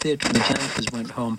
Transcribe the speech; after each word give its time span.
The 0.00 0.16
Janitors 0.16 0.86
went 0.92 1.10
home. 1.10 1.38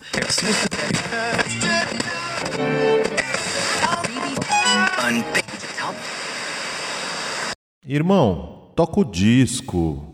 Irmão, 7.87 8.71
toca 8.75 8.99
o 8.99 9.05
disco. 9.05 10.10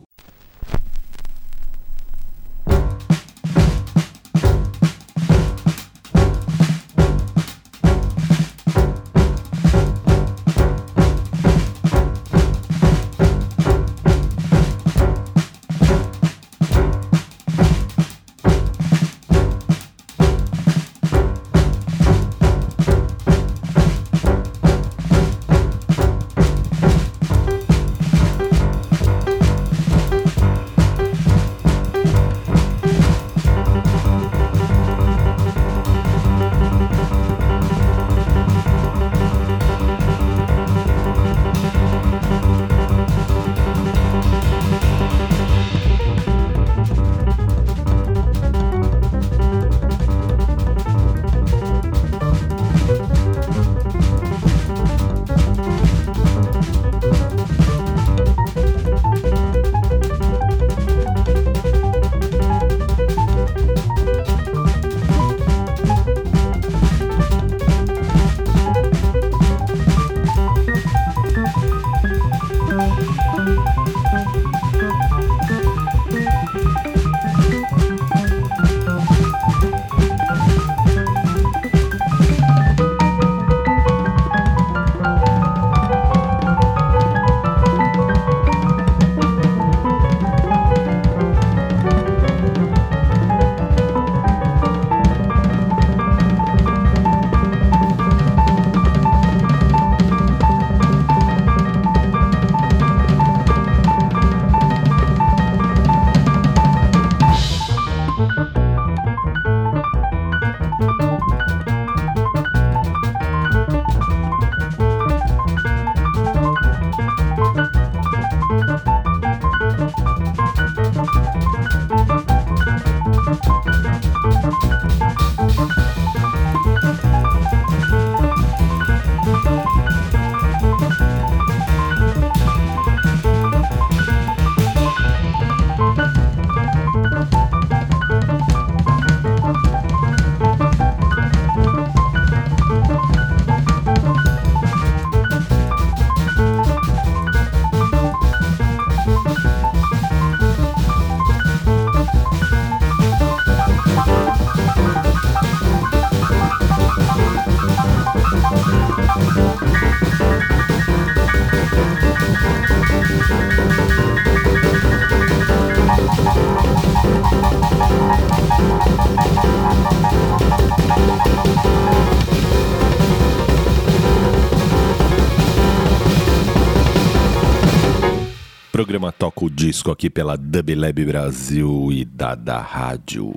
Programa 178.98 179.12
Toca 179.12 179.46
o 179.46 179.50
Disco 179.50 179.92
aqui 179.92 180.10
pela 180.10 180.36
Dub 180.36 180.74
Lab 180.74 181.06
Brasil 181.06 181.92
e 181.92 182.04
Dada 182.04 182.58
Rádio. 182.58 183.32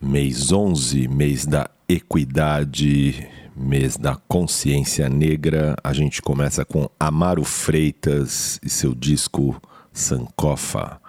Mês 0.00 0.50
11, 0.50 1.06
mês 1.06 1.46
da 1.46 1.70
equidade, 1.88 3.28
mês 3.54 3.96
da 3.96 4.16
consciência 4.16 5.08
negra. 5.08 5.76
A 5.84 5.92
gente 5.92 6.20
começa 6.20 6.64
com 6.64 6.90
Amaro 6.98 7.44
Freitas 7.44 8.58
e 8.60 8.68
seu 8.68 8.92
disco 8.92 9.60
Sankofa. 9.92 11.00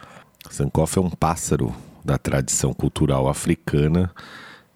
Sankofa 0.47 0.99
é 0.99 1.03
um 1.03 1.09
pássaro 1.09 1.73
da 2.05 2.19
tradição 2.19 2.75
cultural 2.75 3.27
africana, 3.27 4.11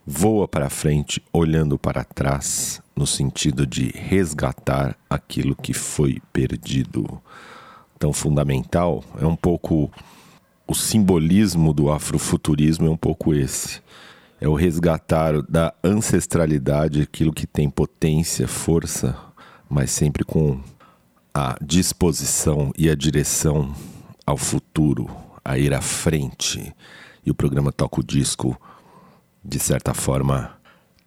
voa 0.08 0.48
para 0.48 0.72
frente 0.72 1.22
olhando 1.32 1.78
para 1.78 2.04
trás, 2.04 2.82
no 2.96 3.06
sentido 3.06 3.68
de 3.68 3.92
resgatar 3.94 4.98
aquilo 5.08 5.56
que 5.56 5.74
foi 5.74 6.20
perdido 6.34 7.22
tão 8.06 8.14
fundamental 8.14 9.04
é 9.20 9.26
um 9.26 9.36
pouco 9.36 9.92
o 10.68 10.76
simbolismo 10.76 11.74
do 11.74 11.92
afrofuturismo 11.92 12.86
é 12.86 12.90
um 12.90 12.98
pouco 12.98 13.34
esse. 13.34 13.82
É 14.40 14.48
o 14.48 14.54
resgatar 14.54 15.42
da 15.42 15.74
ancestralidade 15.84 17.02
aquilo 17.02 17.34
que 17.34 17.48
tem 17.48 17.68
potência, 17.68 18.48
força, 18.48 19.18
mas 19.68 19.90
sempre 19.90 20.24
com 20.24 20.60
a 21.34 21.58
disposição 21.60 22.72
e 22.78 22.92
a 22.92 22.96
direção 22.96 23.74
ao 24.24 24.38
futuro, 24.38 25.10
a 25.44 25.58
ir 25.58 25.74
à 25.74 25.82
frente. 25.82 26.72
E 27.26 27.32
o 27.32 27.36
programa 27.36 27.72
Toca 27.72 28.02
o 28.02 28.04
Disco, 28.04 28.56
de 29.44 29.58
certa 29.58 29.96
forma, 29.96 30.52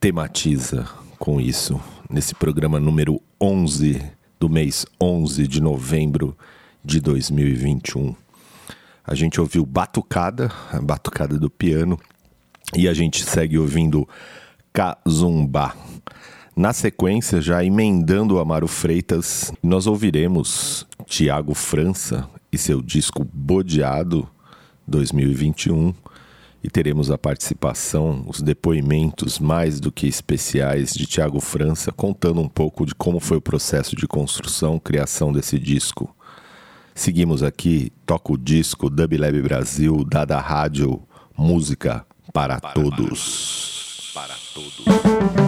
tematiza 0.01 0.89
com 1.17 1.41
isso. 1.41 1.81
Nesse 2.11 2.35
programa 2.35 2.81
número 2.81 3.21
11 3.41 4.03
do 4.41 4.49
mês 4.49 4.85
11 5.01 5.47
de 5.47 5.61
novembro 5.61 6.37
de 6.85 7.01
2021. 7.01 8.15
A 9.05 9.15
gente 9.15 9.41
ouviu 9.41 9.65
Batucada, 9.65 10.51
a 10.73 10.81
Batucada 10.81 11.39
do 11.39 11.49
piano, 11.49 11.99
e 12.75 12.87
a 12.87 12.95
gente 12.95 13.25
segue 13.25 13.59
ouvindo 13.59 14.07
Kazumba. 14.73 15.75
Na 16.55 16.73
sequência, 16.73 17.41
já 17.41 17.65
emendando 17.65 18.39
Amaro 18.39 18.67
Freitas, 18.67 19.53
nós 19.63 19.87
ouviremos 19.87 20.87
Tiago 21.07 21.55
França 21.55 22.29
e 22.53 22.59
seu 22.59 22.83
disco 22.83 23.25
Bodeado 23.25 24.29
2021 24.87 25.95
e 26.63 26.69
teremos 26.69 27.11
a 27.11 27.17
participação, 27.17 28.25
os 28.27 28.43
depoimentos 28.43 29.39
mais 29.39 29.79
do 29.79 29.93
que 29.93 30.07
especiais 30.07 30.93
de 30.93 31.07
Tiago 31.07 31.41
França, 31.41 31.93
contando 31.93 32.41
um 32.41 32.49
pouco 32.49 32.85
de 32.85 32.95
como 32.95 33.21
foi 33.21 33.37
o 33.37 33.43
processo 33.43 33.95
de 33.95 34.07
construção, 34.07 34.79
criação 34.79 35.33
desse 35.33 35.59
disco. 35.59 36.15
Seguimos 36.99 37.45
aqui, 37.45 37.93
toca 38.05 38.33
o 38.33 38.37
disco 38.37 38.91
Dub 38.91 39.17
Lab 39.17 39.41
Brasil, 39.41 40.05
dada 40.05 40.41
rádio, 40.41 41.01
música 41.37 42.05
para, 42.33 42.59
para 42.59 42.75
todos. 42.75 44.11
Para, 44.13 44.27
para 44.27 44.37
todos. 44.53 45.48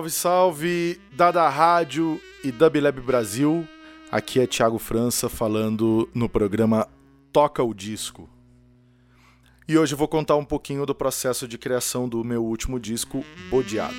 Salve, 0.00 0.10
salve, 0.10 1.00
Dada 1.12 1.46
Rádio 1.48 2.18
e 2.42 2.50
Dublab 2.50 3.00
Brasil. 3.02 3.68
Aqui 4.10 4.40
é 4.40 4.46
Thiago 4.46 4.78
França 4.78 5.28
falando 5.28 6.08
no 6.14 6.26
programa 6.26 6.88
Toca 7.30 7.62
o 7.62 7.74
Disco. 7.74 8.30
E 9.68 9.76
hoje 9.76 9.92
eu 9.92 9.98
vou 9.98 10.08
contar 10.08 10.36
um 10.36 10.44
pouquinho 10.44 10.86
do 10.86 10.94
processo 10.94 11.46
de 11.46 11.58
criação 11.58 12.08
do 12.08 12.24
meu 12.24 12.42
último 12.42 12.80
disco, 12.80 13.22
Bodeado. 13.50 13.94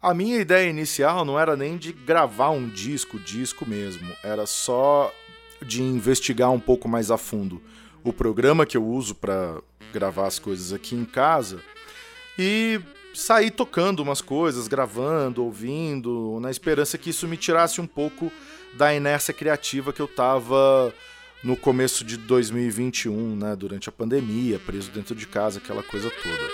A 0.00 0.14
minha 0.14 0.38
ideia 0.38 0.70
inicial 0.70 1.24
não 1.24 1.38
era 1.38 1.56
nem 1.56 1.76
de 1.76 1.92
gravar 1.92 2.50
um 2.50 2.68
disco, 2.68 3.18
disco 3.18 3.68
mesmo, 3.68 4.08
era 4.22 4.46
só 4.46 5.12
de 5.64 5.82
investigar 5.82 6.50
um 6.50 6.60
pouco 6.60 6.88
mais 6.88 7.10
a 7.10 7.18
fundo 7.18 7.60
o 8.04 8.12
programa 8.12 8.66
que 8.66 8.76
eu 8.76 8.84
uso 8.84 9.14
para 9.14 9.60
gravar 9.92 10.26
as 10.26 10.38
coisas 10.38 10.72
aqui 10.72 10.94
em 10.94 11.04
casa 11.04 11.60
e 12.38 12.80
sair 13.14 13.50
tocando 13.50 14.00
umas 14.00 14.20
coisas, 14.20 14.68
gravando, 14.68 15.44
ouvindo, 15.44 16.38
na 16.40 16.50
esperança 16.50 16.96
que 16.96 17.10
isso 17.10 17.26
me 17.26 17.36
tirasse 17.36 17.80
um 17.80 17.86
pouco 17.86 18.30
da 18.74 18.94
inércia 18.94 19.34
criativa 19.34 19.92
que 19.92 20.00
eu 20.00 20.08
tava 20.08 20.94
no 21.42 21.56
começo 21.56 22.04
de 22.04 22.16
2021, 22.16 23.36
né, 23.36 23.56
durante 23.56 23.88
a 23.88 23.92
pandemia, 23.92 24.58
preso 24.58 24.90
dentro 24.90 25.14
de 25.14 25.26
casa, 25.26 25.58
aquela 25.58 25.82
coisa 25.82 26.10
toda. 26.10 26.48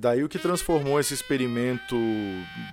Daí 0.00 0.24
o 0.24 0.30
que 0.30 0.38
transformou 0.38 0.98
esse 0.98 1.12
experimento 1.12 1.94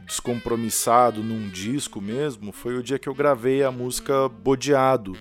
descompromissado 0.06 1.22
num 1.22 1.50
disco 1.50 2.00
mesmo 2.00 2.54
foi 2.54 2.78
o 2.78 2.82
dia 2.82 2.98
que 2.98 3.10
eu 3.10 3.14
gravei 3.14 3.64
a 3.64 3.70
música 3.70 4.30
Bodeado, 4.30 5.12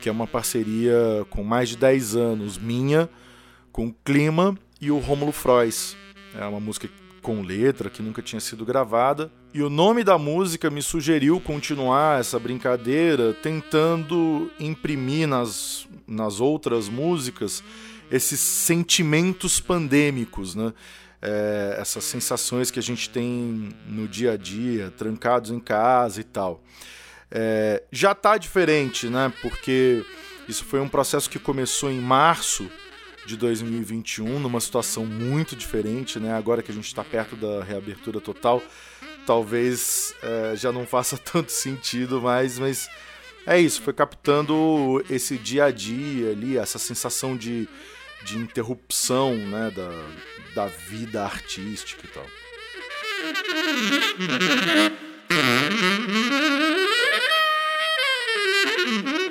que 0.00 0.08
é 0.08 0.12
uma 0.12 0.26
parceria 0.26 0.96
com 1.28 1.44
mais 1.44 1.68
de 1.68 1.76
10 1.76 2.16
anos 2.16 2.56
minha, 2.56 3.06
com 3.70 3.88
o 3.88 3.94
Clima 4.02 4.56
e 4.80 4.90
o 4.90 4.98
Rômulo 4.98 5.30
Frois. 5.30 5.94
É 6.34 6.42
uma 6.46 6.58
música 6.58 6.88
com 7.20 7.42
letra 7.42 7.90
que 7.90 8.00
nunca 8.00 8.22
tinha 8.22 8.40
sido 8.40 8.64
gravada. 8.64 9.30
E 9.52 9.62
o 9.62 9.68
nome 9.68 10.02
da 10.02 10.16
música 10.16 10.70
me 10.70 10.80
sugeriu 10.80 11.38
continuar 11.38 12.18
essa 12.18 12.38
brincadeira 12.38 13.34
tentando 13.34 14.50
imprimir 14.58 15.28
nas, 15.28 15.86
nas 16.06 16.40
outras 16.40 16.88
músicas 16.88 17.62
esses 18.10 18.40
sentimentos 18.40 19.60
pandêmicos, 19.60 20.54
né? 20.54 20.72
É, 21.22 21.76
essas 21.78 22.02
sensações 22.02 22.70
que 22.70 22.80
a 22.80 22.82
gente 22.82 23.08
tem 23.08 23.70
no 23.86 24.08
dia 24.08 24.32
a 24.32 24.36
dia, 24.36 24.92
trancados 24.98 25.52
em 25.52 25.60
casa 25.60 26.20
e 26.20 26.24
tal. 26.24 26.60
É, 27.30 27.82
já 27.92 28.12
está 28.12 28.36
diferente, 28.36 29.06
né? 29.06 29.32
Porque 29.40 30.04
isso 30.48 30.64
foi 30.64 30.80
um 30.80 30.88
processo 30.88 31.30
que 31.30 31.38
começou 31.38 31.90
em 31.90 32.00
março 32.00 32.68
de 33.24 33.36
2021, 33.36 34.40
numa 34.40 34.60
situação 34.60 35.06
muito 35.06 35.54
diferente, 35.54 36.18
né? 36.18 36.34
Agora 36.34 36.60
que 36.60 36.72
a 36.72 36.74
gente 36.74 36.88
está 36.88 37.04
perto 37.04 37.36
da 37.36 37.62
reabertura 37.62 38.20
total, 38.20 38.60
talvez 39.24 40.12
é, 40.22 40.56
já 40.56 40.72
não 40.72 40.84
faça 40.84 41.16
tanto 41.32 41.52
sentido 41.52 42.20
mais, 42.20 42.58
mas 42.58 42.90
é 43.46 43.60
isso, 43.60 43.80
foi 43.80 43.92
captando 43.92 45.04
esse 45.08 45.38
dia 45.38 45.64
a 45.66 45.70
dia 45.70 46.30
ali, 46.30 46.58
essa 46.58 46.78
sensação 46.78 47.36
de 47.36 47.68
de 48.24 48.38
interrupção 48.38 49.34
né, 49.34 49.70
da, 49.70 49.90
da 50.54 50.66
vida 50.66 51.22
artística 51.22 52.04
e 52.04 52.08
tal. 52.08 52.26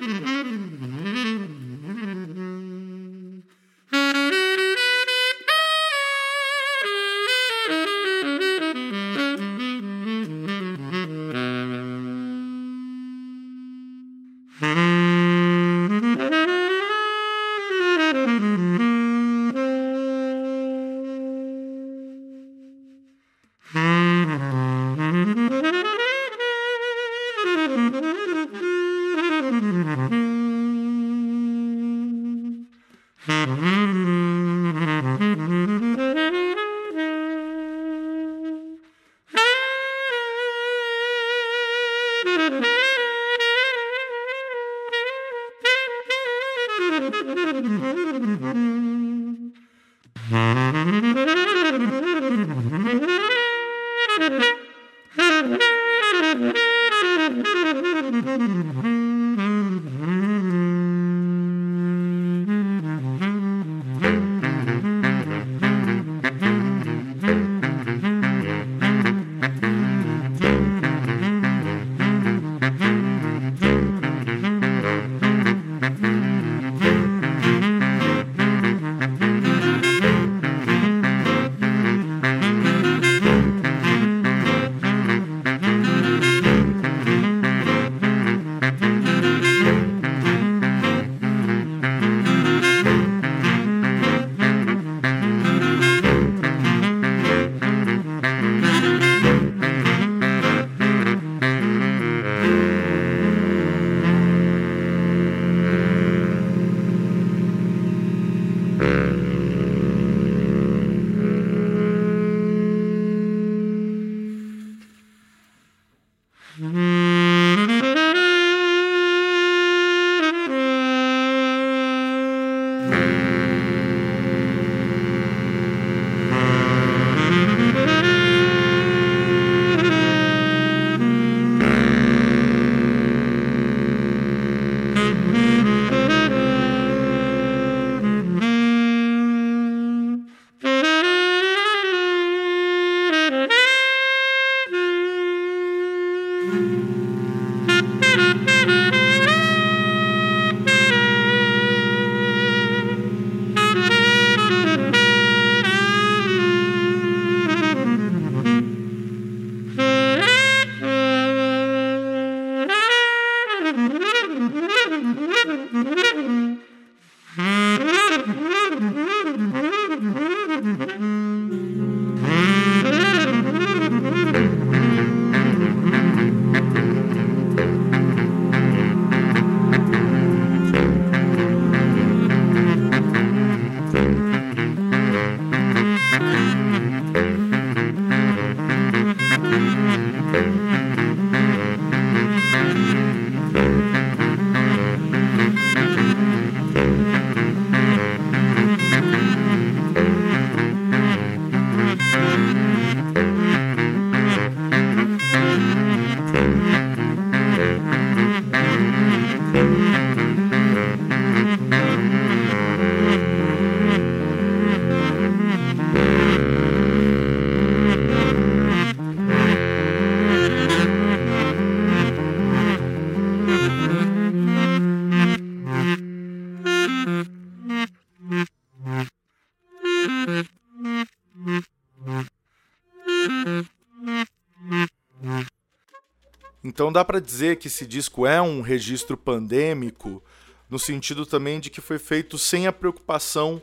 Então 236.81 236.91
dá 236.91 237.05
para 237.05 237.21
dizer 237.21 237.57
que 237.57 237.67
esse 237.67 237.85
disco 237.85 238.25
é 238.25 238.41
um 238.41 238.59
registro 238.59 239.15
pandêmico, 239.15 240.19
no 240.67 240.79
sentido 240.79 241.27
também 241.27 241.59
de 241.59 241.69
que 241.69 241.79
foi 241.79 241.99
feito 241.99 242.39
sem 242.39 242.65
a 242.65 242.73
preocupação 242.73 243.61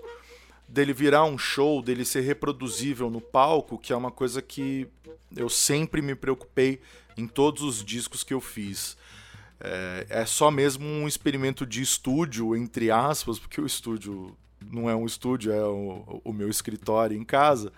dele 0.69 0.93
virar 0.93 1.25
um 1.25 1.37
show, 1.37 1.83
dele 1.83 2.05
ser 2.05 2.21
reproduzível 2.21 3.11
no 3.11 3.21
palco, 3.21 3.77
que 3.77 3.93
é 3.93 3.97
uma 3.97 4.13
coisa 4.13 4.41
que 4.41 4.87
eu 5.35 5.49
sempre 5.49 6.01
me 6.01 6.15
preocupei 6.15 6.81
em 7.17 7.27
todos 7.27 7.65
os 7.65 7.85
discos 7.85 8.23
que 8.23 8.33
eu 8.33 8.41
fiz. 8.41 8.97
É, 9.59 10.07
é 10.11 10.25
só 10.25 10.49
mesmo 10.49 10.87
um 10.87 11.09
experimento 11.09 11.67
de 11.67 11.83
estúdio, 11.83 12.55
entre 12.55 12.89
aspas, 12.89 13.37
porque 13.37 13.61
o 13.61 13.67
estúdio 13.67 14.33
não 14.65 14.89
é 14.89 14.95
um 14.95 15.07
estúdio, 15.07 15.51
é 15.51 15.65
o, 15.65 16.21
o 16.23 16.33
meu 16.33 16.49
escritório 16.49 17.19
em 17.19 17.25
casa. 17.25 17.73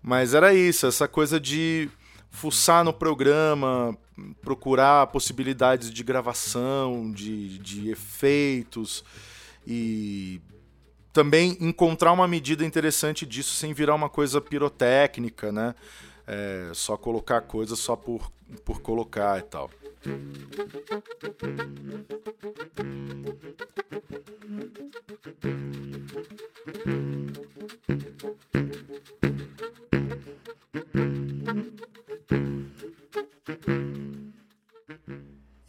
Mas 0.00 0.34
era 0.34 0.54
isso, 0.54 0.86
essa 0.86 1.08
coisa 1.08 1.40
de 1.40 1.90
fuçar 2.32 2.82
no 2.82 2.92
programa, 2.92 3.96
procurar 4.40 5.06
possibilidades 5.08 5.92
de 5.92 6.02
gravação, 6.02 7.12
de, 7.12 7.58
de 7.58 7.90
efeitos 7.90 9.04
e 9.66 10.40
também 11.12 11.56
encontrar 11.60 12.10
uma 12.10 12.26
medida 12.26 12.64
interessante 12.64 13.26
disso 13.26 13.54
sem 13.54 13.74
virar 13.74 13.94
uma 13.94 14.08
coisa 14.08 14.40
pirotécnica, 14.40 15.52
né? 15.52 15.74
É, 16.26 16.70
só 16.72 16.96
colocar 16.96 17.42
coisas 17.42 17.78
só 17.78 17.94
por, 17.94 18.32
por 18.64 18.80
colocar 18.80 19.38
e 19.38 19.42
tal. 19.42 19.70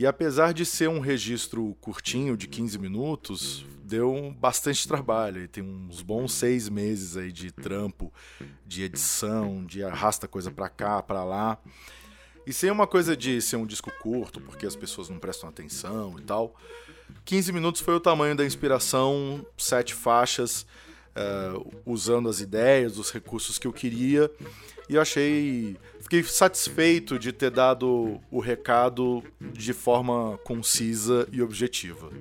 E 0.04 0.06
apesar 0.06 0.54
de 0.54 0.66
ser 0.66 0.90
um 0.90 1.00
registro 1.00 1.78
curtinho, 1.80 2.36
de 2.36 2.46
15 2.46 2.78
minutos, 2.78 3.66
deu 3.86 4.36
bastante 4.38 4.86
trabalho. 4.86 5.42
E 5.42 5.48
tem 5.48 5.64
uns 5.64 6.02
bons 6.02 6.34
seis 6.34 6.68
meses 6.68 7.16
aí 7.16 7.32
de 7.32 7.54
trampo, 7.54 8.12
de 8.66 8.84
edição, 8.84 9.64
de 9.64 9.82
arrasta 9.82 10.28
coisa 10.28 10.52
pra 10.52 10.68
cá, 10.68 11.02
pra 11.02 11.24
lá. 11.24 11.58
E 12.46 12.52
sem 12.52 12.70
uma 12.70 12.86
coisa 12.86 13.16
de 13.16 13.42
ser 13.42 13.56
um 13.56 13.66
disco 13.66 13.90
curto, 14.02 14.42
porque 14.42 14.66
as 14.66 14.76
pessoas 14.76 15.08
não 15.08 15.20
prestam 15.20 15.48
atenção 15.48 16.20
e 16.20 16.24
tal. 16.24 16.54
15 17.24 17.54
minutos 17.54 17.80
foi 17.80 17.96
o 17.96 18.00
tamanho 18.02 18.36
da 18.36 18.46
inspiração, 18.46 19.46
sete 19.58 19.94
faixas, 19.94 20.66
uh, 21.16 21.82
usando 21.86 22.28
as 22.28 22.42
ideias, 22.42 22.98
os 22.98 23.10
recursos 23.10 23.58
que 23.58 23.66
eu 23.66 23.72
queria. 23.72 24.30
E 24.90 24.96
eu 24.96 25.02
achei. 25.02 25.78
Fiquei 26.02 26.24
satisfeito 26.24 27.18
de 27.18 27.32
ter 27.32 27.50
dado 27.50 28.20
o 28.30 28.40
recado 28.40 29.24
de 29.40 29.74
forma 29.74 30.38
concisa 30.44 31.28
e 31.32 31.42
objetiva. 31.42 32.12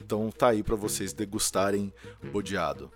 Então 0.00 0.30
tá 0.30 0.48
aí 0.48 0.62
para 0.62 0.76
vocês 0.76 1.12
degustarem 1.12 1.92
bodeado. 2.32 2.90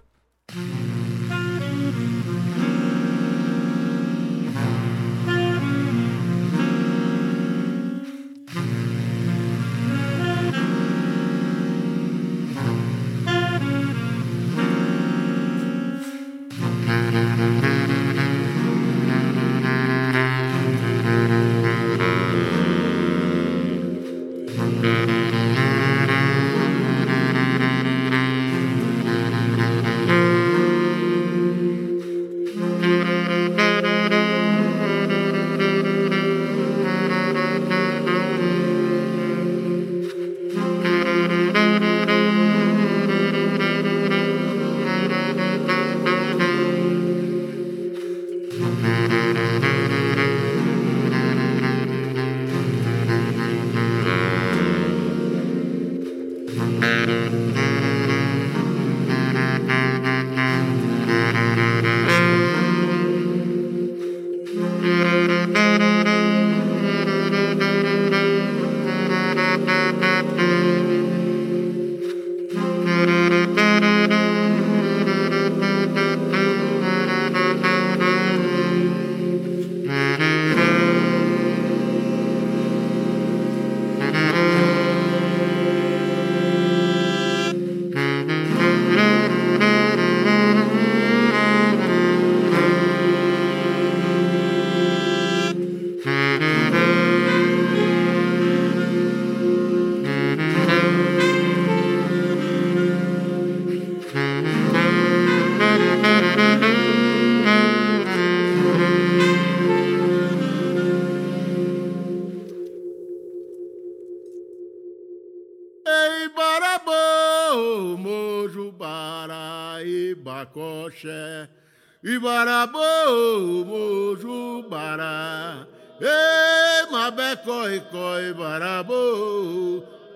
Ibarabô, 122.17 123.65
Mojubará. 123.67 125.67
Ei, 126.01 126.91
Mabecói, 126.91 127.81
Coi, 127.93 128.33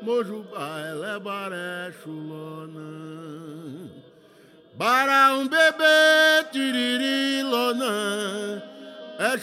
mojuba 0.00 0.80
ele 0.88 1.20
baré 1.20 1.92
Chulona. 2.02 2.88
Bará 4.76 5.34
um 5.34 5.46
bebê, 5.46 6.44
tiriri, 6.50 7.42
lona. 7.42 8.62
É 9.18 9.36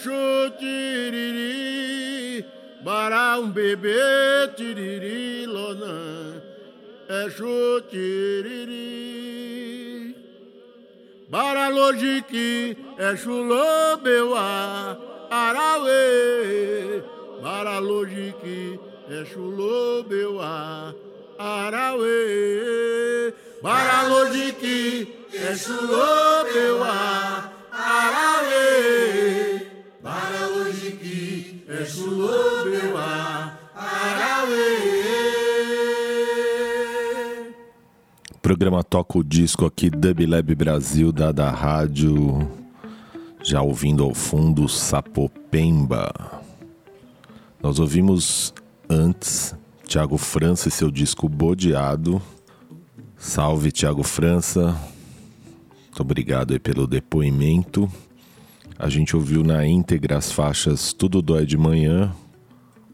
tiriri. 0.58 2.44
Bará 2.84 3.38
um 3.38 3.52
bebê, 3.52 4.48
tiriri, 4.56 5.46
lona. 5.46 6.42
É 7.08 7.30
tiriri. 7.92 9.57
Bara 11.30 11.68
lojiki, 11.68 12.78
é 12.98 13.16
chulô 13.18 13.98
meu 14.02 14.34
arauê. 15.30 17.04
Bara 17.44 17.80
é 19.10 19.26
chulô 19.26 20.06
meu 20.08 20.40
arauê. 21.38 22.14
Bara 23.62 24.04
é 25.34 25.54
chulô 25.54 26.46
meu 26.54 26.82
arauê. 27.74 29.37
Programa 38.48 38.82
toca 38.82 39.18
o 39.18 39.24
disco 39.26 39.66
aqui, 39.66 39.90
Dub 39.90 40.26
Lab 40.26 40.56
Brasil, 40.56 41.12
da 41.12 41.34
da 41.34 41.52
rádio. 41.52 42.50
Já 43.44 43.62
ouvindo 43.62 44.06
ao 44.06 44.14
fundo 44.14 44.70
Sapopemba. 44.70 46.42
Nós 47.62 47.78
ouvimos 47.78 48.54
antes 48.90 49.54
Tiago 49.86 50.18
França 50.18 50.70
e 50.70 50.72
seu 50.72 50.90
disco 50.90 51.28
Bodeado. 51.28 52.22
Salve, 53.18 53.70
Tiago 53.70 54.02
França. 54.02 54.80
Muito 55.88 56.00
obrigado 56.00 56.54
aí 56.54 56.60
pelo 56.60 56.88
depoimento. 56.88 57.92
A 58.80 58.88
gente 58.88 59.14
ouviu 59.14 59.44
na 59.44 59.68
íntegra 59.68 60.18
as 60.18 60.32
faixas 60.32 60.94
Tudo 60.94 61.22
Dói 61.22 61.46
de 61.46 61.58
Manhã, 61.58 62.16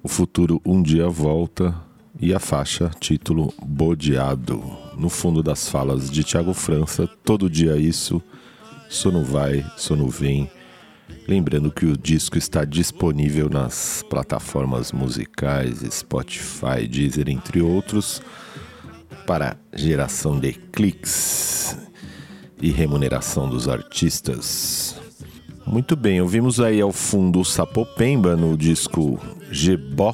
O 0.01 0.07
Futuro 0.07 0.59
Um 0.65 0.81
Dia 0.81 1.07
Volta 1.07 1.75
e 2.19 2.33
a 2.33 2.39
faixa 2.39 2.89
título 2.99 3.53
Bodeado. 3.63 4.83
No 4.97 5.10
fundo 5.10 5.41
das 5.41 5.67
falas 5.67 6.10
de 6.10 6.23
Tiago 6.23 6.53
França, 6.53 7.08
todo 7.23 7.49
dia 7.49 7.77
isso, 7.77 8.21
sono 8.89 9.23
vai, 9.23 9.65
sono 9.75 10.08
vem. 10.08 10.49
Lembrando 11.27 11.71
que 11.71 11.86
o 11.86 11.97
disco 11.97 12.38
está 12.38 12.65
disponível 12.65 13.49
nas 13.49 14.03
plataformas 14.10 14.91
musicais, 14.91 15.79
Spotify, 15.89 16.88
Deezer, 16.89 17.29
entre 17.29 17.62
outros, 17.62 18.21
para 19.25 19.58
geração 19.73 20.39
de 20.39 20.53
cliques 20.53 21.77
e 22.62 22.71
remuneração 22.71 23.49
dos 23.49 23.67
artistas. 23.67 24.95
Muito 25.65 25.95
bem, 25.95 26.21
ouvimos 26.21 26.60
aí 26.60 26.82
ao 26.82 26.91
fundo 26.91 27.39
o 27.39 27.45
Sapopemba 27.45 28.36
no 28.36 28.58
disco 28.58 29.19
Gebó. 29.49 30.13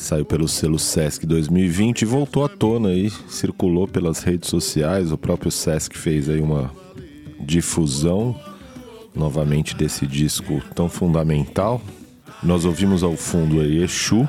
Saiu 0.00 0.24
pelo 0.24 0.48
selo 0.48 0.78
Sesc 0.78 1.26
2020 1.26 2.02
e 2.02 2.04
voltou 2.06 2.42
à 2.42 2.48
tona 2.48 2.88
aí, 2.88 3.12
circulou 3.28 3.86
pelas 3.86 4.22
redes 4.22 4.48
sociais. 4.48 5.12
O 5.12 5.18
próprio 5.18 5.50
Sesc 5.50 5.96
fez 5.96 6.26
aí 6.30 6.40
uma 6.40 6.72
difusão 7.38 8.34
novamente 9.14 9.76
desse 9.76 10.06
disco 10.06 10.62
tão 10.74 10.88
fundamental. 10.88 11.82
Nós 12.42 12.64
ouvimos 12.64 13.02
ao 13.02 13.14
fundo 13.14 13.60
aí 13.60 13.82
Exu, 13.82 14.26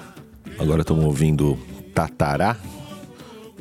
agora 0.60 0.82
estamos 0.82 1.06
ouvindo 1.06 1.58
Tatará, 1.96 2.58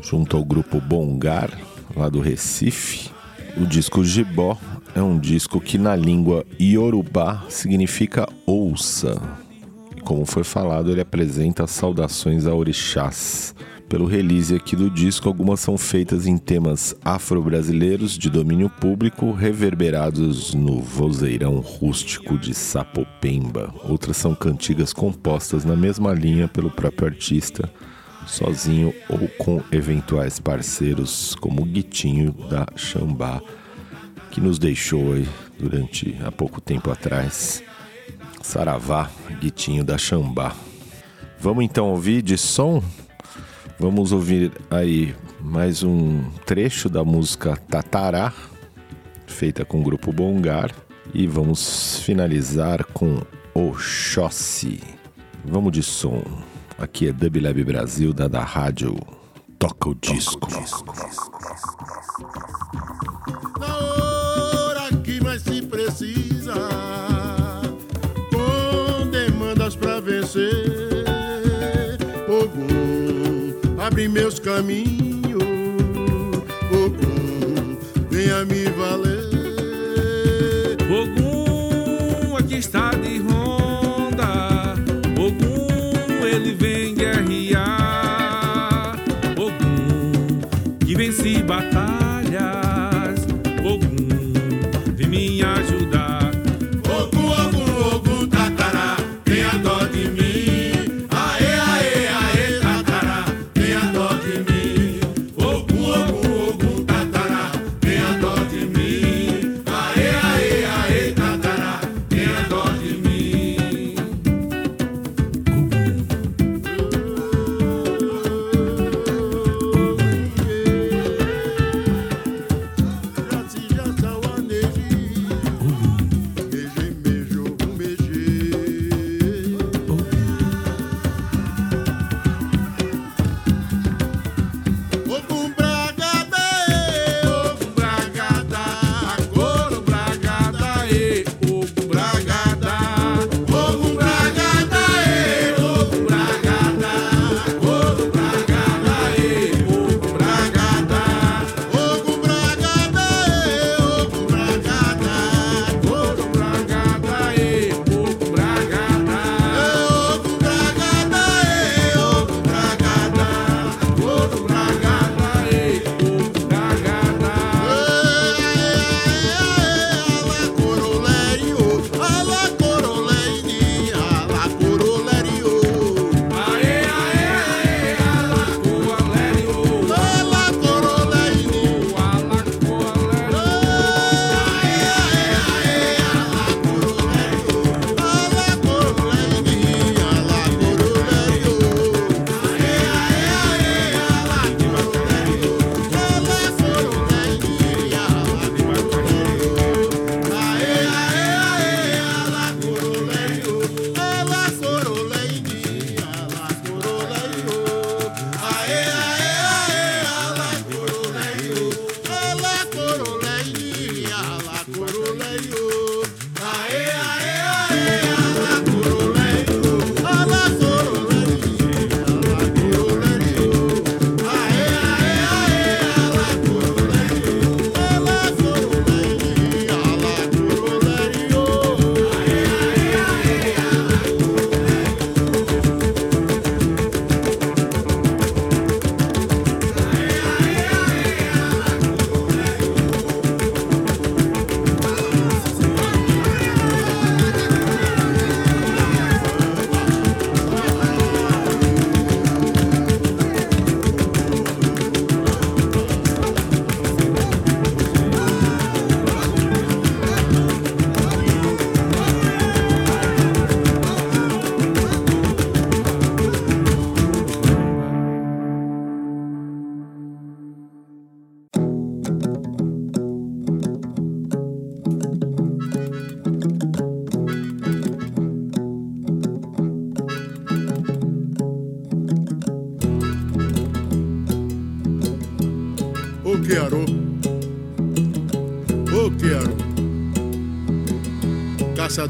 junto 0.02 0.36
ao 0.36 0.44
grupo 0.44 0.80
Bongar, 0.80 1.56
lá 1.96 2.08
do 2.08 2.18
Recife. 2.18 3.08
O 3.56 3.64
disco 3.64 4.02
Gibó 4.02 4.58
é 4.96 5.00
um 5.00 5.16
disco 5.16 5.60
que 5.60 5.78
na 5.78 5.94
língua 5.94 6.44
iorubá 6.58 7.44
significa 7.48 8.28
ouça. 8.44 9.39
Como 10.10 10.26
foi 10.26 10.42
falado, 10.42 10.90
ele 10.90 11.00
apresenta 11.00 11.68
saudações 11.68 12.44
a 12.44 12.52
orixás. 12.52 13.54
Pelo 13.88 14.06
release 14.06 14.52
aqui 14.52 14.74
do 14.74 14.90
disco, 14.90 15.28
algumas 15.28 15.60
são 15.60 15.78
feitas 15.78 16.26
em 16.26 16.36
temas 16.36 16.96
afro-brasileiros 17.04 18.18
de 18.18 18.28
domínio 18.28 18.68
público, 18.68 19.30
reverberados 19.30 20.52
no 20.52 20.80
vozeirão 20.80 21.60
rústico 21.60 22.36
de 22.36 22.52
Sapopemba. 22.54 23.72
Outras 23.84 24.16
são 24.16 24.34
cantigas 24.34 24.92
compostas 24.92 25.64
na 25.64 25.76
mesma 25.76 26.12
linha 26.12 26.48
pelo 26.48 26.72
próprio 26.72 27.06
artista, 27.06 27.72
sozinho 28.26 28.92
ou 29.08 29.28
com 29.38 29.62
eventuais 29.70 30.40
parceiros, 30.40 31.36
como 31.36 31.62
o 31.62 31.66
Guitinho 31.66 32.32
da 32.50 32.66
Xambá, 32.74 33.40
que 34.32 34.40
nos 34.40 34.58
deixou 34.58 35.12
aí 35.12 35.28
durante 35.56 36.16
há 36.24 36.32
pouco 36.32 36.60
tempo 36.60 36.90
atrás. 36.90 37.62
Saravá, 38.40 39.10
Guitinho 39.40 39.84
da 39.84 39.96
Xambá. 39.98 40.54
Vamos 41.38 41.64
então 41.64 41.90
ouvir 41.90 42.22
de 42.22 42.36
som? 42.36 42.82
Vamos 43.78 44.12
ouvir 44.12 44.52
aí 44.70 45.14
mais 45.40 45.82
um 45.82 46.22
trecho 46.44 46.88
da 46.88 47.02
música 47.02 47.56
Tatará, 47.56 48.32
feita 49.26 49.64
com 49.64 49.80
o 49.80 49.82
grupo 49.82 50.12
Bongar, 50.12 50.70
e 51.14 51.26
vamos 51.26 52.00
finalizar 52.00 52.84
com 52.84 53.22
Oxóssi. 53.54 54.80
Vamos 55.44 55.72
de 55.72 55.82
som. 55.82 56.22
Aqui 56.78 57.08
é 57.08 57.12
Dub 57.12 57.40
Lab 57.40 57.64
Brasil 57.64 58.12
da 58.12 58.28
da 58.28 58.44
Rádio. 58.44 58.96
Toca 59.58 59.90
o 59.90 59.94
disco. 59.94 60.48
Na 63.58 63.76
hora 63.76 64.96
que 65.02 65.22
mais 65.22 65.42
se 65.42 65.62
precisa, 65.62 66.54
vencer, 70.34 71.98
Ogum, 72.28 73.54
abre 73.80 74.08
meus 74.08 74.38
caminhos, 74.38 75.42
Ogum, 76.70 77.76
venha 78.10 78.44
me 78.44 78.64
valer. 78.70 79.28
Ogum 80.88 82.36
aqui 82.36 82.58
está 82.58 82.90
de 82.90 83.18
ronda. 83.18 84.74
Ogum 85.18 86.26
ele 86.26 86.54
vem 86.54 86.94
guerrear. 86.94 88.96
Ogum 89.36 90.40
que 90.86 90.94
vence 90.94 91.42
batalhas. 91.42 91.89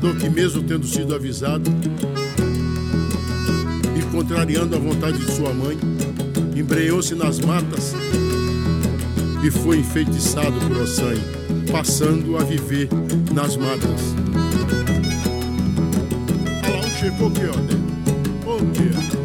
Que 0.01 0.29
mesmo 0.29 0.63
tendo 0.63 0.87
sido 0.87 1.15
avisado 1.15 1.71
e 3.99 4.03
contrariando 4.13 4.77
a 4.77 4.79
vontade 4.79 5.19
de 5.19 5.33
sua 5.33 5.53
mãe, 5.53 5.79
embrenhou-se 6.57 7.15
nas 7.15 7.39
matas 7.39 7.95
e 9.43 9.51
foi 9.51 9.79
enfeitiçado 9.79 10.53
por 10.61 10.79
Ossanho, 10.79 11.23
passando 11.71 12.37
a 12.37 12.45
viver 12.45 12.89
nas 13.33 13.57
matas. 13.57 14.15
Olha 16.65 16.77
lá, 16.77 16.87
um 16.87 16.91
chegou 16.91 17.31
que 17.31 17.41
olha, 17.41 17.77
ô 18.47 18.59
quero, 18.73 19.20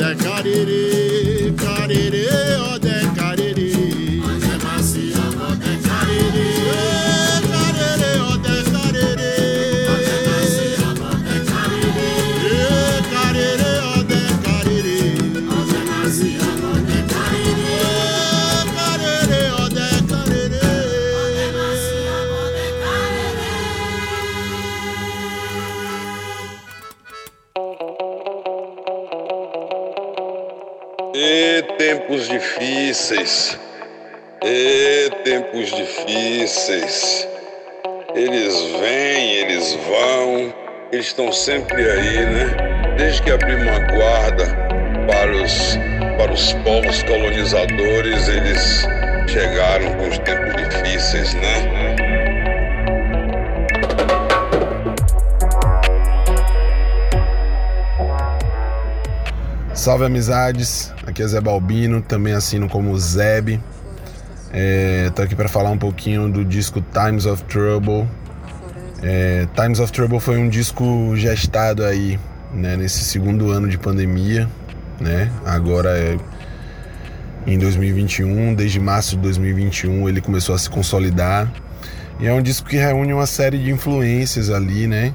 that 0.00 0.16
guy. 0.18 0.39
E 31.22 31.62
tempos 31.76 32.26
difíceis, 32.30 33.58
e 34.42 35.10
tempos 35.22 35.68
difíceis. 35.68 37.28
Eles 38.14 38.54
vêm, 38.80 39.34
eles 39.34 39.74
vão, 39.86 40.54
eles 40.90 41.08
estão 41.08 41.30
sempre 41.30 41.90
aí, 41.90 42.24
né? 42.24 42.94
Desde 42.96 43.20
que 43.20 43.32
abrimos 43.32 43.68
a 43.68 43.80
guarda 43.80 44.46
para 45.06 45.30
os, 45.30 45.76
para 46.16 46.32
os 46.32 46.54
povos 46.64 47.02
colonizadores, 47.02 48.26
eles 48.26 48.86
chegaram 49.28 49.92
com 49.98 50.08
os 50.08 50.18
tempos 50.20 50.56
difíceis, 50.56 51.34
né? 51.34 52.00
Salve 59.74 60.06
amizades, 60.06 60.92
aqui 61.20 61.22
é 61.22 61.26
Zé 61.26 61.40
Balbino, 61.40 62.00
também 62.00 62.32
assino 62.32 62.68
como 62.68 62.98
Zeb. 62.98 63.60
É, 64.52 65.10
tô 65.14 65.22
aqui 65.22 65.36
para 65.36 65.48
falar 65.48 65.70
um 65.70 65.76
pouquinho 65.76 66.30
do 66.30 66.44
disco 66.44 66.82
Times 66.92 67.26
of 67.26 67.44
Trouble. 67.44 68.08
É, 69.02 69.46
Times 69.54 69.80
of 69.80 69.92
Trouble 69.92 70.18
foi 70.18 70.38
um 70.38 70.48
disco 70.48 71.14
gestado 71.16 71.84
aí 71.84 72.18
né, 72.54 72.76
nesse 72.76 73.04
segundo 73.04 73.50
ano 73.50 73.68
de 73.68 73.76
pandemia, 73.76 74.48
né? 74.98 75.30
Agora 75.44 75.90
é 75.90 76.16
em 77.46 77.58
2021, 77.58 78.54
desde 78.54 78.80
março 78.80 79.16
de 79.16 79.22
2021 79.22 80.08
ele 80.08 80.20
começou 80.20 80.54
a 80.54 80.58
se 80.58 80.70
consolidar. 80.70 81.52
E 82.18 82.26
é 82.26 82.32
um 82.32 82.42
disco 82.42 82.68
que 82.68 82.76
reúne 82.76 83.12
uma 83.12 83.26
série 83.26 83.58
de 83.58 83.70
influências 83.70 84.48
ali, 84.48 84.86
né? 84.86 85.14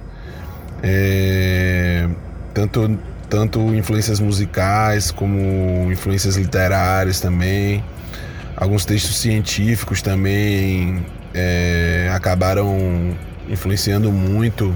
É, 0.83 2.07
tanto 2.53 2.97
tanto 3.29 3.59
influências 3.75 4.19
musicais 4.19 5.11
como 5.11 5.91
influências 5.91 6.35
literárias 6.37 7.19
também. 7.19 7.83
Alguns 8.55 8.85
textos 8.85 9.17
científicos 9.17 10.01
também 10.01 11.05
é, 11.33 12.09
acabaram 12.13 13.15
influenciando 13.49 14.11
muito 14.11 14.75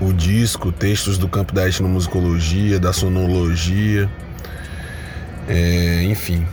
o 0.00 0.12
disco, 0.12 0.70
textos 0.70 1.18
do 1.18 1.28
campo 1.28 1.52
da 1.52 1.68
etnomusicologia, 1.68 2.78
da 2.78 2.92
sonologia, 2.92 4.08
é, 5.48 6.04
enfim. 6.04 6.46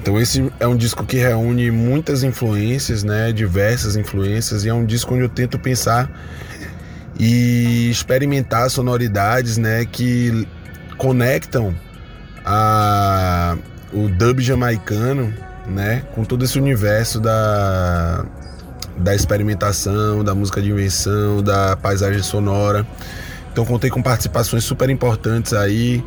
Então 0.00 0.20
esse 0.20 0.50
é 0.58 0.66
um 0.66 0.76
disco 0.76 1.04
que 1.04 1.18
reúne 1.18 1.70
muitas 1.70 2.22
influências, 2.24 3.04
né, 3.04 3.30
diversas 3.30 3.94
influências, 3.94 4.64
e 4.64 4.68
é 4.68 4.74
um 4.74 4.84
disco 4.84 5.14
onde 5.14 5.24
eu 5.24 5.28
tento 5.28 5.58
pensar 5.58 6.10
e 7.18 7.90
experimentar 7.90 8.70
sonoridades 8.70 9.58
né, 9.58 9.84
que 9.84 10.46
conectam 10.96 11.74
a, 12.44 13.56
o 13.92 14.08
dub 14.08 14.40
jamaicano, 14.40 15.32
né? 15.66 16.02
Com 16.14 16.24
todo 16.24 16.44
esse 16.44 16.58
universo 16.58 17.20
da, 17.20 18.24
da 18.96 19.14
experimentação, 19.14 20.24
da 20.24 20.34
música 20.34 20.60
de 20.60 20.70
invenção, 20.70 21.42
da 21.42 21.76
paisagem 21.76 22.22
sonora. 22.22 22.86
Então 23.52 23.64
contei 23.64 23.90
com 23.90 24.02
participações 24.02 24.64
super 24.64 24.88
importantes 24.90 25.52
aí, 25.52 26.02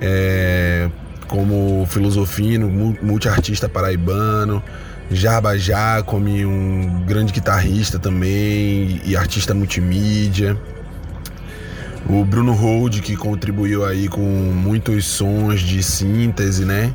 é, 0.00 0.88
como 1.28 1.86
Filosofino, 1.86 2.68
multiartista 3.02 3.68
paraibano, 3.68 4.62
Jarba 5.10 5.56
Jacome, 5.56 6.44
um 6.44 7.04
grande 7.06 7.32
guitarrista 7.32 7.98
também 7.98 9.00
e 9.04 9.16
artista 9.16 9.54
multimídia. 9.54 10.56
O 12.08 12.24
Bruno 12.24 12.52
Hold, 12.52 13.00
que 13.00 13.16
contribuiu 13.16 13.84
aí 13.84 14.08
com 14.08 14.20
muitos 14.20 15.06
sons 15.06 15.60
de 15.60 15.82
síntese, 15.82 16.64
né? 16.64 16.94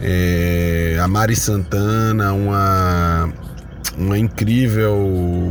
É, 0.00 0.98
a 1.00 1.06
Mari 1.06 1.36
Santana, 1.36 2.32
uma, 2.32 3.32
uma 3.98 4.16
incrível 4.16 4.96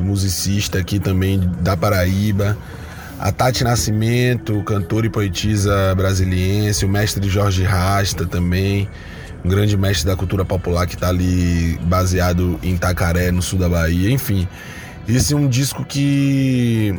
musicista 0.03 0.79
aqui 0.79 0.99
também 0.99 1.39
da 1.61 1.77
Paraíba. 1.77 2.57
A 3.19 3.33
Tati 3.33 3.65
Nascimento, 3.65 4.63
cantora 4.63 5.05
e 5.05 5.09
poetisa 5.09 5.93
brasiliense. 5.93 6.85
O 6.85 6.89
mestre 6.89 7.27
Jorge 7.29 7.63
Rasta 7.63 8.25
também, 8.25 8.89
um 9.43 9.49
grande 9.49 9.77
mestre 9.77 10.05
da 10.05 10.15
cultura 10.15 10.43
popular 10.43 10.85
que 10.85 10.95
está 10.95 11.09
ali 11.09 11.77
baseado 11.83 12.59
em 12.61 12.75
Itacaré, 12.75 13.31
no 13.31 13.41
sul 13.41 13.59
da 13.59 13.69
Bahia. 13.69 14.11
Enfim, 14.11 14.47
esse 15.07 15.33
é 15.33 15.37
um 15.37 15.47
disco 15.47 15.85
que 15.85 16.97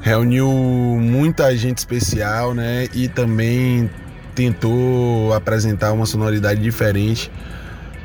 reuniu 0.00 0.48
muita 0.48 1.56
gente 1.56 1.78
especial, 1.78 2.54
né? 2.54 2.88
E 2.94 3.08
também 3.08 3.90
tentou 4.34 5.32
apresentar 5.32 5.92
uma 5.92 6.06
sonoridade 6.06 6.60
diferente 6.60 7.30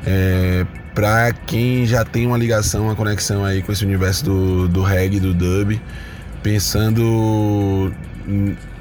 é, 0.06 0.66
para 0.94 1.32
quem 1.32 1.86
já 1.86 2.04
tem 2.04 2.26
uma 2.26 2.36
ligação, 2.36 2.84
uma 2.84 2.94
conexão 2.94 3.44
aí 3.44 3.62
com 3.62 3.72
esse 3.72 3.84
universo 3.84 4.24
do, 4.24 4.68
do 4.68 4.82
reggae, 4.82 5.20
do 5.20 5.32
dub, 5.32 5.80
pensando 6.42 7.92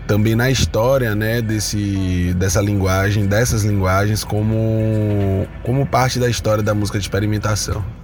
também 0.08 0.36
na 0.36 0.50
história, 0.50 1.16
né, 1.16 1.42
desse, 1.42 2.34
dessa 2.36 2.62
linguagem, 2.62 3.26
dessas 3.26 3.64
linguagens 3.64 4.24
como, 4.24 5.48
como 5.64 5.86
parte 5.86 6.20
da 6.20 6.30
história 6.30 6.64
da 6.64 6.74
música 6.74 7.00
de 7.00 7.06
experimentação. 7.06 8.01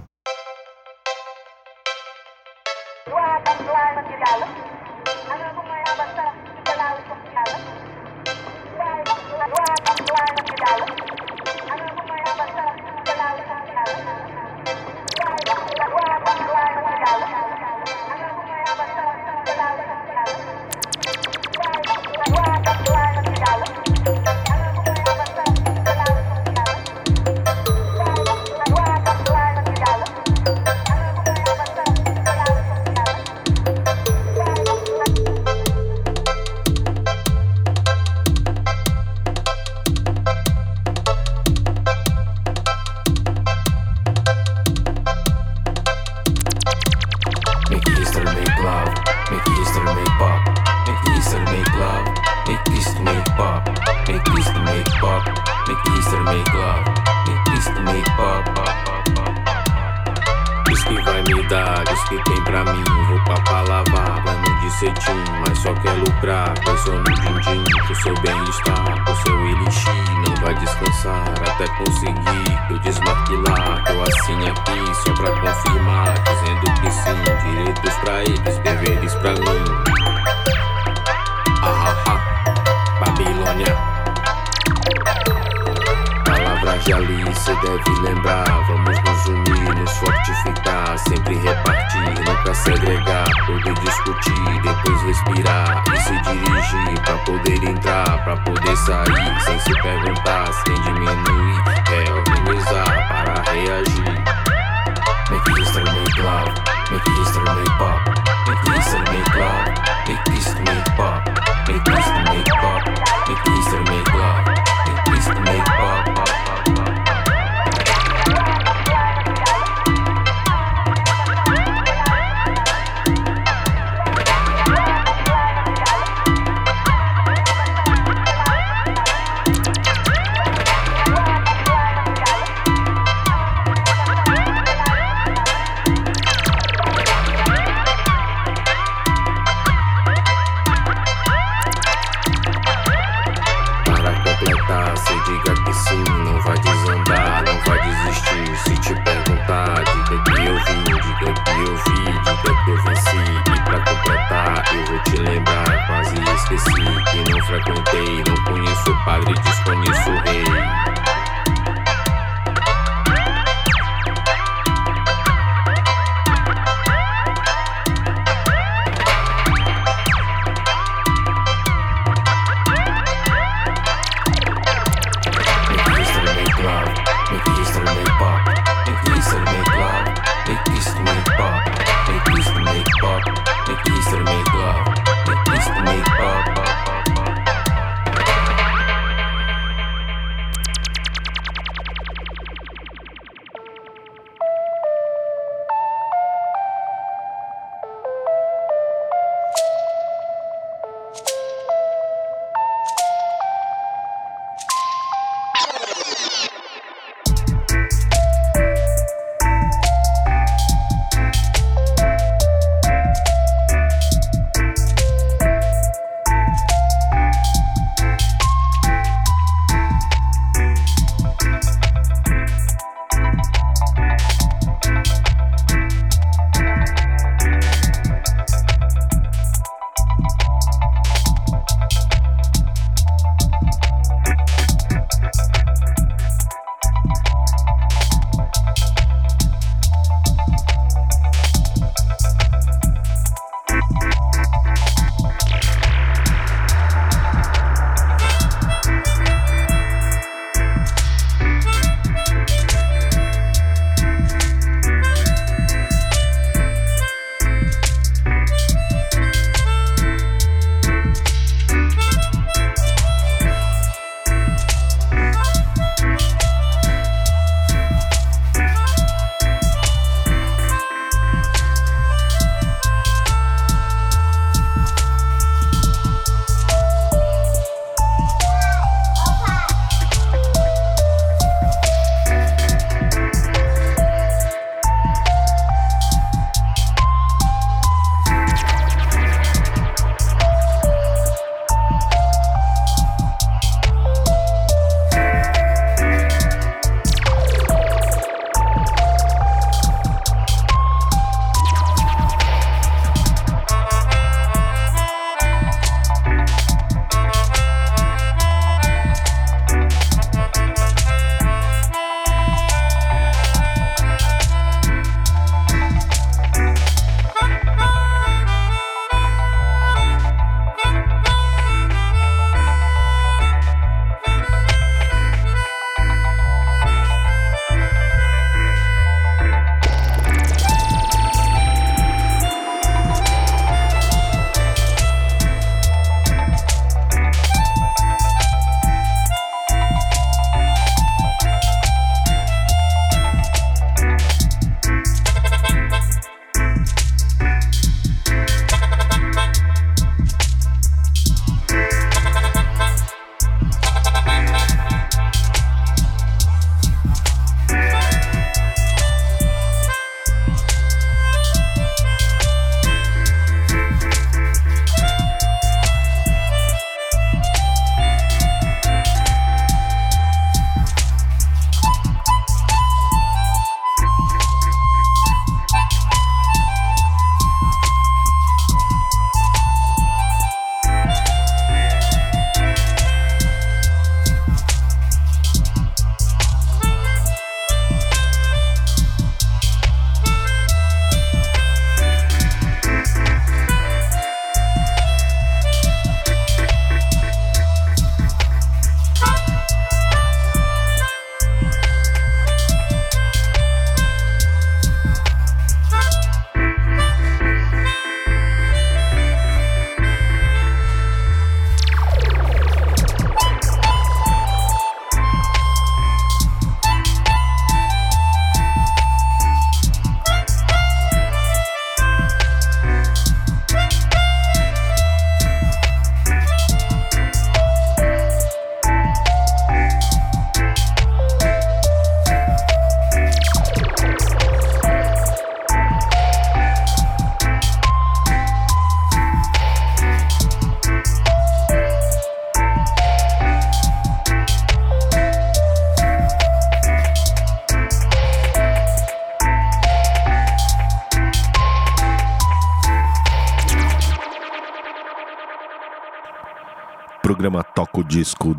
We'll 71.80 71.92
see. 71.92 72.07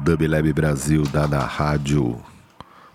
Dub 0.10 0.28
Lab 0.28 0.52
Brasil 0.54 1.04
da 1.04 1.28
da 1.28 1.46
rádio. 1.46 2.20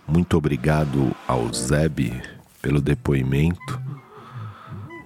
Muito 0.04 0.36
obrigado 0.36 1.14
ao 1.28 1.48
Zeb 1.54 2.12
pelo 2.60 2.80
depoimento. 2.80 3.80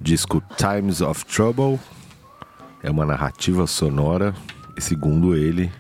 Disco 0.01 0.43
Times 0.57 1.03
of 1.03 1.27
Trouble 1.27 1.79
é 2.83 2.91
uma 2.91 3.05
narrativa 3.05 3.67
sonora 3.67 4.35
e, 4.75 4.81
segundo 4.81 5.37
ele, 5.37 5.71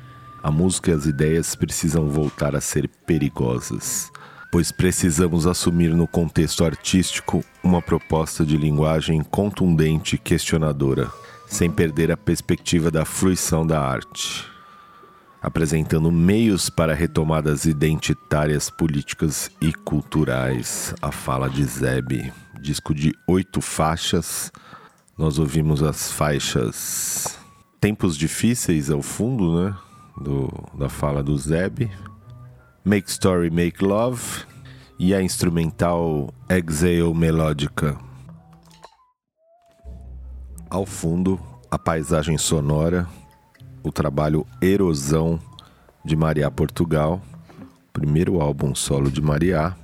a 0.43 0.51
música 0.51 0.91
e 0.91 0.95
as 0.95 1.07
ideias 1.07 1.57
precisam 1.57 2.11
voltar 2.11 2.55
a 2.55 2.61
ser 2.61 2.91
perigosas, 3.07 4.12
pois 4.53 4.70
precisamos 4.70 5.47
assumir 5.47 5.95
no 5.95 6.07
contexto 6.07 6.62
artístico 6.62 7.43
uma 7.64 7.81
proposta 7.81 8.45
de 8.45 8.59
linguagem 8.59 9.22
contundente 9.22 10.16
e 10.16 10.18
questionadora, 10.18 11.11
sem 11.47 11.70
perder 11.70 12.12
a 12.12 12.18
perspectiva 12.18 12.91
da 12.91 13.07
fruição 13.07 13.66
da 13.66 13.81
arte 13.81 14.57
apresentando 15.41 16.11
meios 16.11 16.68
para 16.68 16.95
retomadas 16.95 17.64
identitárias, 17.64 18.68
políticas 18.70 19.51
e 19.61 19.72
culturais. 19.72 20.95
A 21.01 21.12
fala 21.12 21.49
de 21.49 21.64
Zeb, 21.64 22.32
disco 22.61 22.95
de 22.95 23.12
oito 23.26 23.61
faixas. 23.61 24.51
Nós 25.16 25.39
ouvimos 25.39 25.82
as 25.82 26.11
faixas 26.12 27.39
Tempos 27.80 28.16
Difíceis 28.16 28.91
ao 28.91 29.03
fundo, 29.03 29.62
né? 29.62 29.74
Do, 30.20 30.53
da 30.76 30.89
fala 30.89 31.22
do 31.22 31.36
Zeb. 31.36 31.91
Make 32.84 33.11
Story, 33.11 33.51
Make 33.51 33.84
Love. 33.84 34.45
E 34.99 35.14
a 35.14 35.22
instrumental 35.22 36.34
Exhale 36.49 37.14
Melódica. 37.14 37.97
Ao 40.68 40.84
fundo, 40.84 41.41
a 41.70 41.78
paisagem 41.78 42.36
sonora 42.36 43.07
o 43.83 43.93
trabalho 43.93 44.47
Erosão 44.61 45.39
de 46.05 46.16
Maria 46.16 46.51
Portugal, 46.51 47.20
primeiro 47.93 48.41
álbum 48.41 48.74
solo 48.74 49.11
de 49.11 49.20
Maria. 49.20 49.74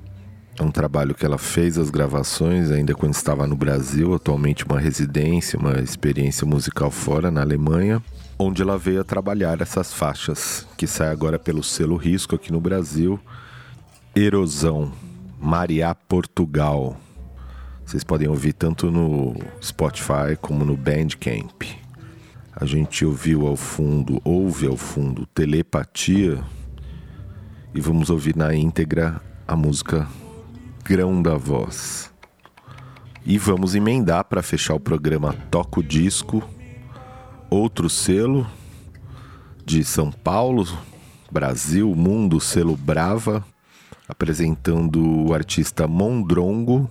É 0.59 0.63
um 0.63 0.71
trabalho 0.71 1.15
que 1.15 1.27
ela 1.27 1.37
fez 1.37 1.77
as 1.77 1.91
gravações 1.91 2.71
ainda 2.71 2.95
quando 2.95 3.13
estava 3.15 3.47
no 3.47 3.57
Brasil, 3.57 4.15
atualmente 4.15 4.65
uma 4.65 4.79
residência, 4.79 5.59
uma 5.59 5.81
experiência 5.81 6.47
musical 6.47 6.91
fora 6.91 7.31
na 7.31 7.41
Alemanha, 7.41 8.01
onde 8.39 8.63
ela 8.63 8.79
veio 8.79 9.01
a 9.01 9.05
trabalhar 9.05 9.61
essas 9.61 9.93
faixas, 9.93 10.67
que 10.77 10.87
sai 10.87 11.09
agora 11.09 11.39
pelo 11.39 11.63
selo 11.63 11.97
Risco 11.97 12.37
aqui 12.37 12.53
no 12.53 12.61
Brasil. 12.61 13.19
Erosão, 14.15 14.93
Maria 15.41 15.93
Portugal. 15.93 16.97
Vocês 17.85 18.05
podem 18.05 18.29
ouvir 18.29 18.53
tanto 18.53 18.91
no 18.91 19.35
Spotify 19.61 20.37
como 20.41 20.65
no 20.65 20.77
Bandcamp. 20.77 21.84
A 22.57 22.65
gente 22.65 23.05
ouviu 23.05 23.49
ao 23.49 23.57
fundo, 23.57 24.21
ouve 24.23 24.65
ao 24.69 24.77
fundo 24.77 25.27
Telepatia 25.27 26.41
e 27.75 27.81
vamos 27.81 28.11
ouvir 28.11 28.37
na 28.37 28.55
íntegra 28.55 29.21
a 29.47 29.57
música 29.57 30.07
Grão 30.85 31.21
da 31.21 31.37
Voz. 31.37 32.13
E 33.27 33.39
vamos 33.39 33.75
emendar 33.75 34.25
para 34.27 34.41
fechar 34.41 34.75
o 34.75 34.81
programa 34.81 35.33
Toco 35.51 35.83
Disco, 35.83 36.49
outro 37.51 37.91
selo 37.91 38.47
de 39.67 39.83
São 39.83 40.13
Paulo, 40.13 40.65
Brasil, 41.33 41.93
Mundo, 41.93 42.39
selo 42.39 42.77
Brava, 42.77 43.45
apresentando 44.09 45.27
o 45.27 45.35
artista 45.35 45.89
Mondrongo 45.89 46.89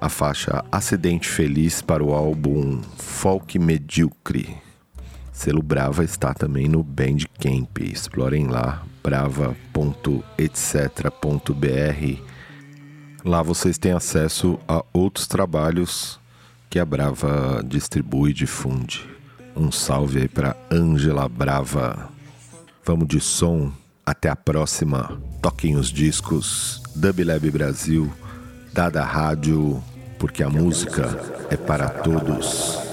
a 0.00 0.08
faixa 0.08 0.64
Acidente 0.70 1.28
Feliz 1.28 1.80
para 1.80 2.04
o 2.04 2.12
álbum 2.12 2.80
Folk 2.96 3.58
Medíocre. 3.58 4.56
Selo 5.32 5.62
Brava 5.62 6.04
está 6.04 6.32
também 6.34 6.68
no 6.68 6.82
Bandcamp. 6.82 7.78
Explorem 7.80 8.46
lá, 8.46 8.82
brava.etc.br. 9.02 9.62
Lá 13.24 13.42
vocês 13.42 13.78
têm 13.78 13.92
acesso 13.92 14.58
a 14.68 14.84
outros 14.92 15.26
trabalhos 15.26 16.20
que 16.70 16.78
a 16.78 16.84
Brava 16.84 17.62
distribui 17.66 18.30
e 18.30 18.34
difunde. 18.34 19.04
Um 19.54 19.72
salve 19.72 20.20
aí 20.20 20.28
para 20.28 20.56
Angela 20.70 21.28
Brava. 21.28 22.08
Vamos 22.84 23.08
de 23.08 23.20
som. 23.20 23.72
Até 24.04 24.28
a 24.28 24.36
próxima. 24.36 25.20
Toquem 25.42 25.76
os 25.76 25.88
discos. 25.88 26.82
Dub 26.94 27.24
Lab 27.24 27.50
Brasil 27.50 28.12
Dada 28.76 29.02
Rádio, 29.02 29.82
porque 30.18 30.42
a 30.42 30.50
música 30.50 31.08
é 31.48 31.56
para 31.56 31.88
todos. 31.88 32.85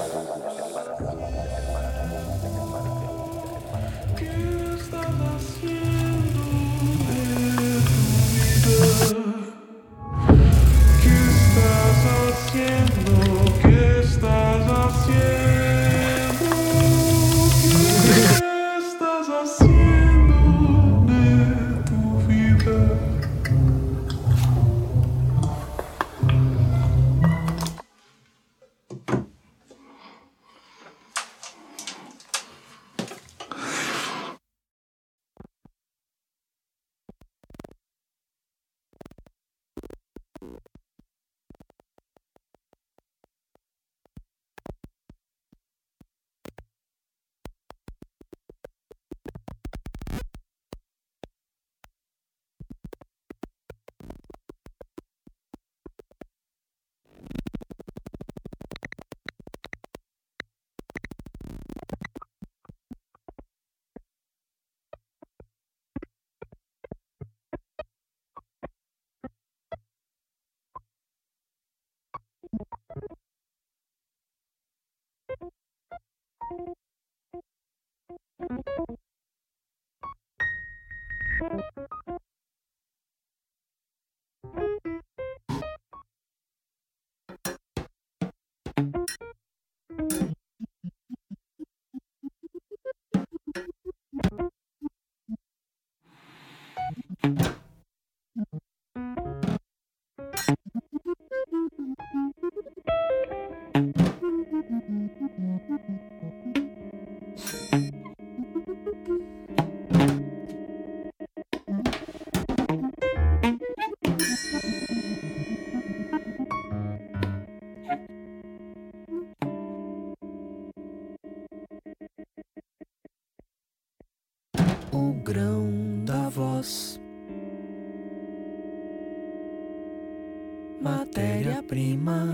matéria-prima 130.84 132.28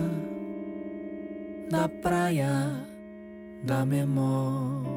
da 1.70 1.88
praia 1.88 2.51
da 3.62 3.86
memória. 3.86 4.90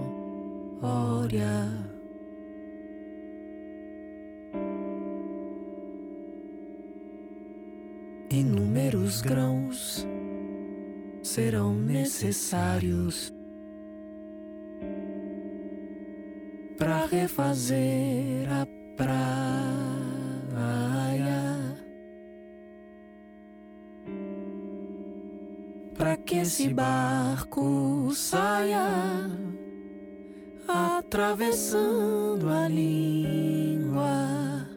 Inúmeros 8.32 9.22
grãos 9.22 10.08
serão 11.22 11.76
necessários 11.76 13.32
para 16.80 17.06
refazer 17.06 18.49
a 18.49 18.66
praia. 18.97 19.23
desse 26.44 26.68
barco 26.68 28.12
saia 28.14 29.32
atravessando 30.68 32.50
a 32.50 32.68
língua 32.68 34.68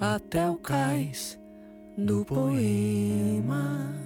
até 0.00 0.50
o 0.50 0.56
cais 0.56 1.38
do 1.96 2.24
poema. 2.24 4.01